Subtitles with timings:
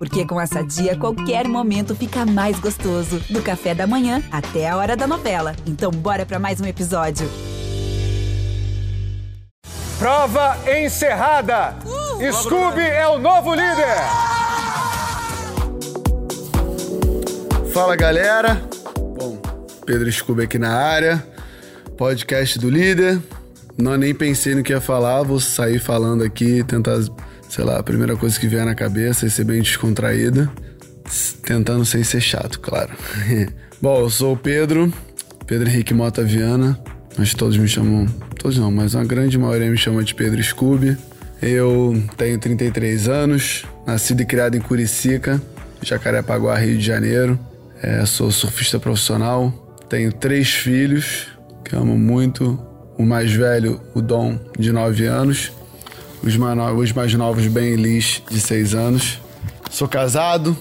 [0.00, 3.20] Porque com essa dia, qualquer momento fica mais gostoso.
[3.28, 5.54] Do café da manhã até a hora da novela.
[5.66, 7.28] Então, bora para mais um episódio.
[9.98, 11.76] Prova encerrada!
[11.84, 13.98] Uh, Scooby é o novo líder!
[17.74, 18.54] Fala galera!
[18.96, 19.38] Bom,
[19.84, 21.22] Pedro Scooby aqui na área,
[21.98, 23.20] podcast do líder.
[23.76, 26.96] Não nem pensei no que ia falar, vou sair falando aqui, tentar,
[27.50, 30.50] sei lá, a primeira coisa que vier na cabeça e ser bem descontraída.
[31.42, 32.92] Tentando sem ser chato, claro.
[33.82, 34.92] Bom, eu sou o Pedro,
[35.46, 36.78] Pedro Henrique Mota Viana.
[37.18, 38.06] Mas todos me chamam
[38.38, 40.96] todos não, mas uma grande maioria me chama de Pedro Scooby.
[41.42, 45.42] Eu tenho 33 anos, nascido e criado em Curicica,
[45.82, 47.38] Jacarepaguá, Rio de Janeiro.
[47.82, 51.26] É, sou surfista profissional, tenho três filhos
[51.64, 52.58] que amo muito.
[52.96, 55.50] O mais velho, o Dom, de 9 anos.
[56.22, 59.18] Os mais, novos, os mais novos, Ben e Liz, de 6 anos.
[59.70, 60.54] Sou casado,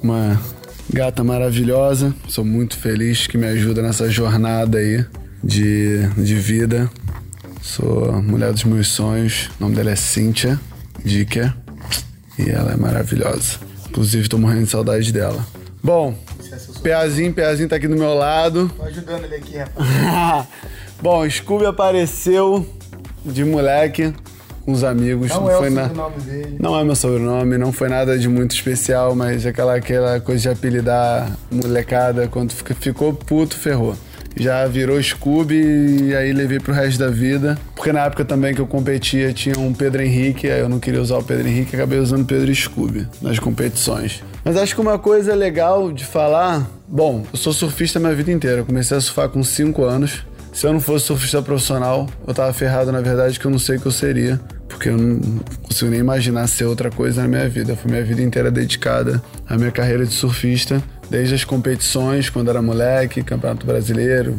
[0.00, 0.40] uma
[0.88, 2.14] gata maravilhosa.
[2.28, 5.04] Sou muito feliz que me ajuda nessa jornada aí
[5.42, 6.88] de, de vida.
[7.60, 9.50] Sou a mulher dos meus sonhos.
[9.58, 10.60] O nome dela é Cíntia
[11.04, 11.52] Dicker.
[12.38, 13.58] E ela é maravilhosa.
[13.88, 15.44] Inclusive, tô morrendo de saudade dela.
[15.82, 16.16] Bom,
[16.84, 18.70] Peazinho, Peazinho tá aqui do meu lado.
[18.76, 20.46] Tô ajudando ele aqui, rapaz.
[21.02, 22.64] Bom, Scooby apareceu
[23.24, 24.14] de moleque
[24.64, 25.28] com os amigos.
[25.30, 25.82] Não, não é foi o na...
[25.88, 26.56] sobrenome dele.
[26.58, 30.48] Não é meu sobrenome, não foi nada de muito especial, mas aquela, aquela coisa de
[30.48, 33.94] apelidar molecada, quando fica- ficou puto, ferrou.
[34.36, 35.56] Já virou Scooby
[36.10, 37.58] e aí levei pro resto da vida.
[37.74, 41.02] Porque na época também que eu competia tinha um Pedro Henrique, aí eu não queria
[41.02, 44.22] usar o Pedro Henrique, acabei usando Pedro Scooby nas competições.
[44.44, 46.70] Mas acho que uma coisa legal de falar.
[46.86, 48.58] Bom, eu sou surfista minha vida inteira.
[48.58, 50.24] Eu comecei a surfar com 5 anos.
[50.52, 53.76] Se eu não fosse surfista profissional, eu tava ferrado, na verdade, que eu não sei
[53.76, 54.40] o que eu seria.
[54.68, 57.76] Porque eu não consigo nem imaginar ser outra coisa na minha vida.
[57.76, 60.82] Foi minha vida inteira dedicada à minha carreira de surfista.
[61.10, 64.38] Desde as competições, quando era moleque, Campeonato Brasileiro,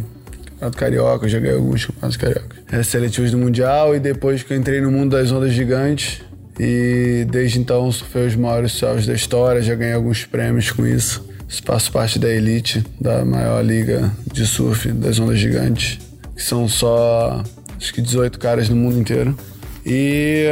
[0.51, 2.59] Campeonato Carioca, eu já ganhei alguns campeonatos cariocas.
[2.71, 6.21] É, seletivos do Mundial e depois que eu entrei no mundo das ondas gigantes.
[6.59, 11.31] E desde então surfei os maiores céus da história, já ganhei alguns prêmios com isso.
[11.66, 16.00] Faço parte da elite da maior liga de surf das ondas gigantes,
[16.35, 17.44] que são só
[17.78, 19.38] acho que 18 caras no mundo inteiro.
[19.85, 20.47] E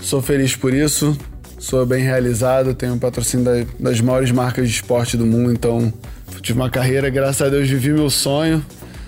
[0.00, 1.16] sou feliz por isso,
[1.58, 5.92] sou bem realizado, tenho um patrocínio da- das maiores marcas de esporte do mundo, então
[6.40, 8.64] tive uma carreira, graças a Deus vivi meu sonho.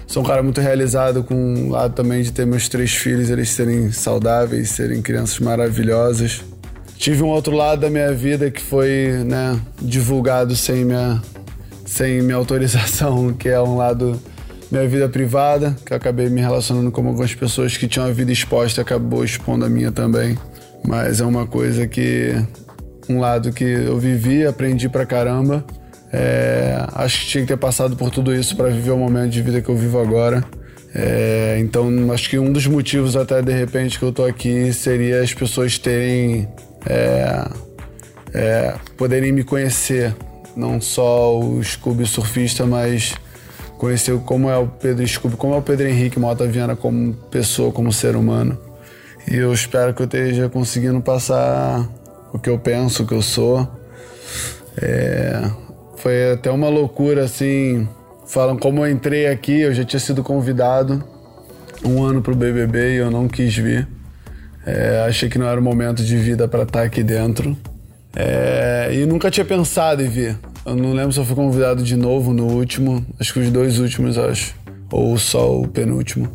[0.08, 3.50] Sou um cara muito realizado com o lado também de ter meus três filhos, eles
[3.50, 6.40] serem saudáveis, serem crianças maravilhosas.
[7.00, 11.18] Tive um outro lado da minha vida que foi né, divulgado sem minha,
[11.86, 14.20] sem minha autorização, que é um lado
[14.70, 18.30] minha vida privada, que eu acabei me relacionando com algumas pessoas que tinham a vida
[18.30, 20.36] exposta acabou expondo a minha também.
[20.86, 22.34] Mas é uma coisa que.
[23.08, 25.64] Um lado que eu vivi, aprendi pra caramba.
[26.12, 29.40] É, acho que tinha que ter passado por tudo isso para viver o momento de
[29.40, 30.44] vida que eu vivo agora.
[30.94, 35.22] É, então, acho que um dos motivos, até de repente, que eu tô aqui seria
[35.22, 36.46] as pessoas terem.
[36.86, 37.48] É,
[38.32, 40.14] é, poderem me conhecer.
[40.56, 43.14] Não só o Scooby surfista, mas
[43.78, 47.72] conhecer como é o Pedro Scooby, como é o Pedro Henrique Mota Viana como pessoa,
[47.72, 48.58] como ser humano.
[49.30, 51.88] E eu espero que eu esteja conseguindo passar
[52.32, 53.68] o que eu penso, o que eu sou.
[54.80, 55.50] É,
[55.96, 57.88] foi até uma loucura, assim.
[58.26, 61.02] Falam como eu entrei aqui, eu já tinha sido convidado
[61.84, 63.88] um ano pro BBB e eu não quis vir.
[64.66, 67.56] É, achei que não era o momento de vida para estar aqui dentro.
[68.14, 70.36] É, e nunca tinha pensado em vir.
[70.66, 73.78] Eu não lembro se eu fui convidado de novo no último, acho que os dois
[73.78, 74.54] últimos, acho.
[74.90, 76.30] Ou só o penúltimo.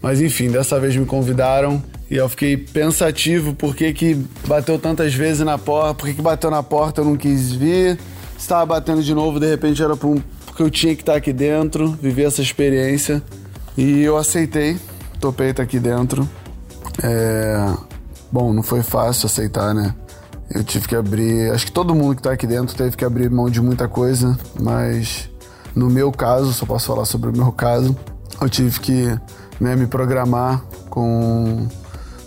[0.00, 4.14] Mas enfim, dessa vez me convidaram e eu fiquei pensativo por que, que
[4.46, 7.98] bateu tantas vezes na porta, por que, que bateu na porta eu não quis vir.
[8.38, 11.88] Estava batendo de novo, de repente era um- porque eu tinha que estar aqui dentro,
[12.00, 13.22] viver essa experiência.
[13.76, 14.76] E eu aceitei,
[15.20, 16.26] topei estar aqui dentro.
[17.02, 17.74] É,
[18.30, 19.94] Bom, não foi fácil aceitar, né?
[20.50, 21.50] Eu tive que abrir.
[21.52, 24.36] Acho que todo mundo que tá aqui dentro teve que abrir mão de muita coisa,
[24.60, 25.30] mas
[25.74, 27.96] no meu caso, só posso falar sobre o meu caso,
[28.40, 29.18] eu tive que
[29.60, 31.66] né, me programar com,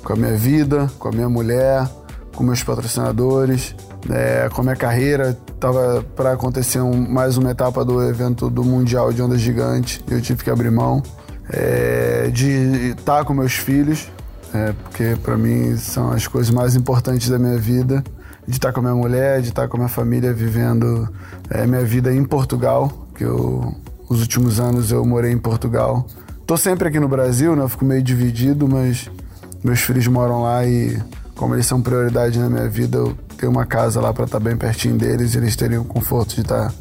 [0.03, 1.87] com a minha vida, com a minha mulher,
[2.35, 3.75] com meus patrocinadores,
[4.09, 5.37] é, com a minha carreira.
[5.59, 10.13] Tava para acontecer um- mais uma etapa do evento do Mundial de Ondas Gigantes e
[10.13, 11.03] eu tive que abrir mão
[11.51, 14.07] é, de estar com meus filhos,
[14.53, 18.03] é, porque para mim são as coisas mais importantes da minha vida.
[18.47, 21.07] De estar com a minha mulher, de estar com a minha família vivendo
[21.51, 23.75] é, minha vida em Portugal, que eu,
[24.09, 26.07] os últimos anos eu morei em Portugal.
[26.47, 27.61] Tô sempre aqui no Brasil, né?
[27.61, 29.07] Eu fico meio dividido, mas
[29.63, 30.99] meus filhos moram lá e
[31.35, 34.57] como eles são prioridade na minha vida, eu tem uma casa lá para estar bem
[34.57, 36.73] pertinho deles, eles teriam o conforto de estar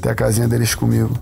[0.00, 1.12] ter a casinha deles comigo.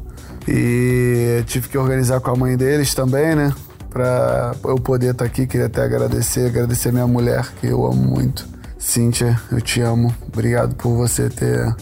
[0.47, 3.53] E tive que organizar com a mãe deles também, né?
[3.95, 8.03] Pra eu poder estar tá aqui, queria até agradecer, agradecer minha mulher, que eu amo
[8.03, 8.45] muito.
[8.77, 10.13] Cíntia, eu te amo.
[10.27, 11.73] Obrigado por você ter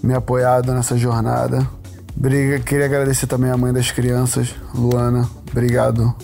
[0.00, 1.68] me apoiado nessa jornada.
[2.64, 5.28] Queria agradecer também a mãe das crianças, Luana.
[5.50, 6.14] Obrigado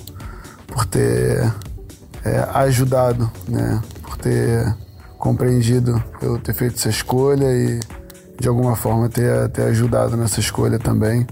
[0.69, 1.53] por ter
[2.25, 3.83] é, ajudado, né?
[4.03, 4.73] Por ter
[5.19, 7.81] compreendido eu ter feito essa escolha e
[8.39, 11.27] de alguma forma ter, ter ajudado nessa escolha também.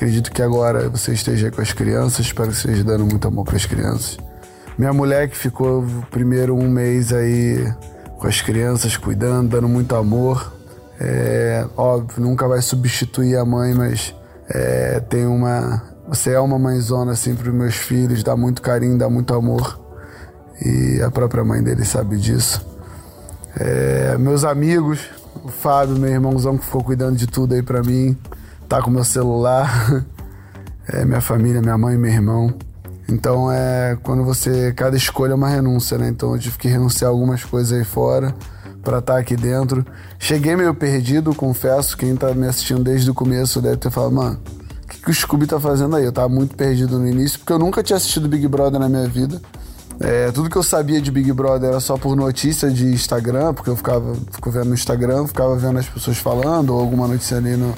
[0.00, 3.56] Acredito que agora você esteja com as crianças, espero que esteja dando muito amor para
[3.56, 4.16] as crianças.
[4.78, 7.70] Minha mulher que ficou primeiro um mês aí
[8.18, 10.54] com as crianças, cuidando, dando muito amor.
[10.98, 14.14] É, óbvio, nunca vai substituir a mãe, mas
[14.48, 15.82] é, tem uma.
[16.08, 19.78] Você é uma mãezona assim para os meus filhos, dá muito carinho, dá muito amor.
[20.64, 22.66] E a própria mãe dele sabe disso.
[23.54, 25.10] É, meus amigos,
[25.44, 28.16] o Fábio, meu irmãozão que ficou cuidando de tudo aí para mim,
[28.70, 30.06] tá com meu celular.
[30.92, 32.52] É, minha família, minha mãe meu irmão.
[33.08, 34.72] Então é quando você.
[34.72, 36.08] Cada escolha é uma renúncia, né?
[36.08, 38.34] Então eu tive que renunciar algumas coisas aí fora
[38.82, 39.86] para estar tá aqui dentro.
[40.18, 41.96] Cheguei meio perdido, confesso.
[41.96, 44.40] Quem tá me assistindo desde o começo deve ter falado, mano,
[44.82, 46.04] o que, que o Scooby tá fazendo aí?
[46.04, 49.06] Eu tava muito perdido no início, porque eu nunca tinha assistido Big Brother na minha
[49.06, 49.40] vida.
[50.00, 53.70] É, tudo que eu sabia de Big Brother era só por notícia de Instagram, porque
[53.70, 57.56] eu ficava fico vendo no Instagram, ficava vendo as pessoas falando, ou alguma notícia ali
[57.56, 57.72] no,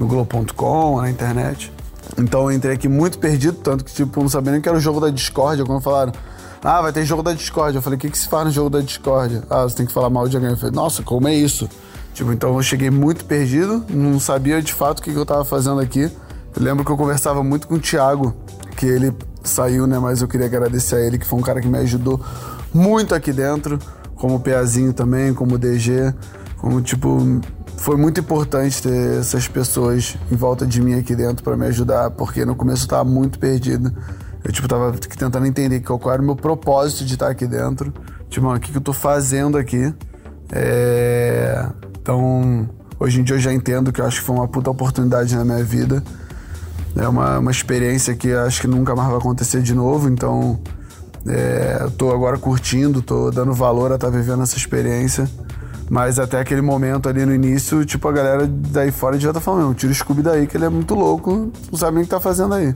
[0.00, 1.70] no Globo.com, na internet.
[2.16, 4.80] Então eu entrei aqui muito perdido, tanto que tipo, não sabia nem que era o
[4.80, 5.62] jogo da Discord.
[5.62, 6.12] Quando falaram,
[6.64, 7.76] ah, vai ter jogo da Discord.
[7.76, 9.42] Eu falei, o que, que se faz no jogo da Discord?
[9.50, 10.52] Ah, você tem que falar mal de alguém.
[10.52, 11.68] Eu falei, nossa, como é isso?
[12.14, 15.44] Tipo, então eu cheguei muito perdido, não sabia de fato o que, que eu tava
[15.44, 16.10] fazendo aqui.
[16.56, 18.34] Eu lembro que eu conversava muito com o Thiago,
[18.76, 19.14] que ele
[19.44, 19.98] saiu, né?
[19.98, 22.18] Mas eu queria agradecer a ele, que foi um cara que me ajudou
[22.72, 23.78] muito aqui dentro,
[24.16, 26.14] como o Peazinho também, como o DG,
[26.56, 27.40] como tipo.
[27.80, 32.10] Foi muito importante ter essas pessoas em volta de mim aqui dentro para me ajudar,
[32.10, 33.90] porque no começo eu tava muito perdido.
[34.44, 37.90] Eu, tipo, tava tentando entender qual era o meu propósito de estar aqui dentro.
[38.28, 39.94] Tipo, mano, o que, que eu tô fazendo aqui?
[40.52, 41.66] É...
[42.02, 42.68] Então,
[42.98, 45.42] hoje em dia eu já entendo que eu acho que foi uma puta oportunidade na
[45.42, 46.04] minha vida.
[46.94, 50.60] É uma, uma experiência que acho que nunca mais vai acontecer de novo, então
[51.26, 55.26] é, tô agora curtindo, tô dando valor a estar tá vivendo essa experiência.
[55.90, 59.74] Mas até aquele momento ali no início, tipo, a galera daí fora já tá falando,
[59.74, 62.20] tira o Scooby daí que ele é muito louco, não sabe nem o que tá
[62.20, 62.72] fazendo aí.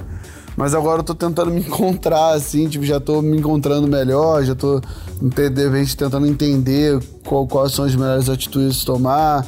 [0.57, 4.57] Mas agora eu tô tentando me encontrar, assim, tipo, já tô me encontrando melhor, já
[4.57, 4.81] tô,
[5.21, 9.47] de repente, tentando entender qual, quais são as melhores atitudes a tomar,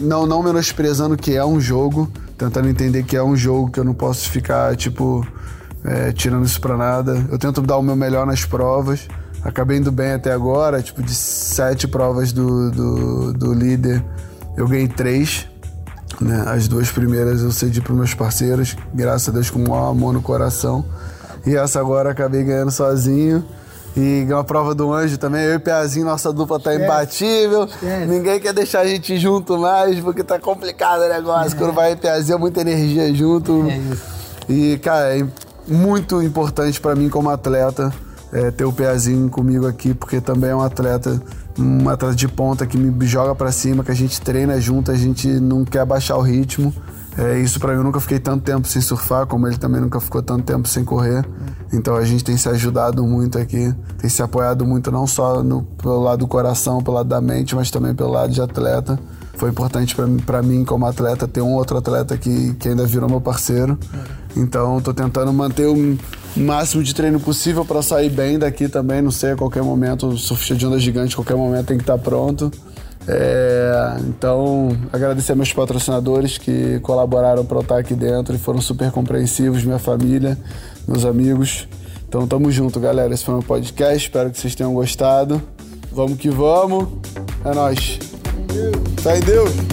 [0.00, 3.84] não, não menosprezando que é um jogo, tentando entender que é um jogo que eu
[3.84, 5.26] não posso ficar, tipo,
[5.84, 7.26] é, tirando isso pra nada.
[7.30, 9.06] Eu tento dar o meu melhor nas provas.
[9.44, 14.04] Acabei indo bem até agora, tipo, de sete provas do, do, do líder,
[14.56, 15.48] eu ganhei três.
[16.20, 16.44] Né?
[16.46, 20.12] As duas primeiras eu cedi para meus parceiros, graças a Deus com o maior amor
[20.12, 20.84] no coração.
[21.44, 23.44] E essa agora acabei ganhando sozinho.
[23.96, 25.42] E uma prova do anjo também.
[25.42, 26.90] Eu e o Piazinho, nossa dupla tá Esquece.
[26.90, 27.64] imbatível.
[27.64, 28.06] Esquece.
[28.06, 31.54] Ninguém quer deixar a gente junto mais, porque tá complicado o negócio.
[31.54, 31.58] É.
[31.58, 33.66] Quando vai Piazinho, é muita energia junto.
[33.68, 33.80] É.
[34.50, 35.26] E, cara, é
[35.66, 37.92] muito importante para mim como atleta
[38.32, 41.22] é, ter o Piazinho comigo aqui, porque também é um atleta,
[41.58, 44.96] um atleta de ponta que me joga para cima, que a gente treina junto, a
[44.96, 46.74] gente não quer baixar o ritmo.
[47.16, 50.00] É, isso para mim, eu nunca fiquei tanto tempo sem surfar, como ele também nunca
[50.00, 51.24] ficou tanto tempo sem correr.
[51.70, 55.62] Então a gente tem se ajudado muito aqui, tem se apoiado muito não só no,
[55.62, 58.98] pelo lado do coração, pelo lado da mente, mas também pelo lado de atleta.
[59.34, 63.20] Foi importante para mim, como atleta, ter um outro atleta que, que ainda virou meu
[63.20, 63.78] parceiro.
[64.36, 65.98] Então estou tentando manter o
[66.36, 69.02] máximo de treino possível para sair bem daqui também.
[69.02, 71.82] Não sei, a qualquer momento, o surfista de onda gigante, a qualquer momento tem que
[71.82, 72.50] estar tá pronto.
[73.06, 78.90] É, então, agradecer meus patrocinadores que colaboraram para eu estar aqui dentro e foram super
[78.92, 80.38] compreensivos, minha família,
[80.86, 81.66] meus amigos.
[82.08, 83.12] Então, tamo junto, galera.
[83.12, 84.06] Esse foi meu podcast.
[84.06, 85.42] Espero que vocês tenham gostado.
[85.90, 86.88] Vamos que vamos.
[87.44, 87.98] É nóis.
[89.02, 89.71] Fé em Deus.